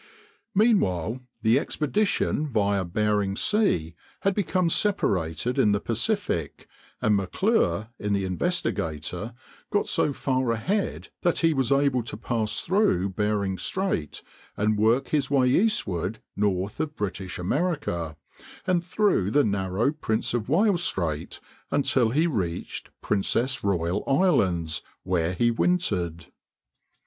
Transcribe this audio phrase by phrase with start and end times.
[0.55, 6.67] ]Meanwhile the expedition via Bering Sea had become separated in the Pacific,
[7.03, 9.35] and M'Clure, in the Investigator,
[9.69, 14.23] got so far ahead that he was able to pass through Bering Strait
[14.57, 18.17] and work his way eastward north of British America,
[18.65, 21.39] and through the narrow Prince of Wales Strait
[21.69, 26.25] until he reached Princess Royal Islands, where he wintered.